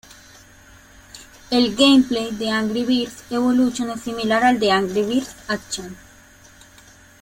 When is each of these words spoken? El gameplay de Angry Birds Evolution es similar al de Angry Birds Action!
El 1.51 1.75
gameplay 1.75 2.31
de 2.31 2.49
Angry 2.49 2.85
Birds 2.85 3.23
Evolution 3.29 3.91
es 3.91 4.01
similar 4.01 4.43
al 4.43 4.59
de 4.59 4.71
Angry 4.71 5.03
Birds 5.03 5.35
Action! 5.47 5.95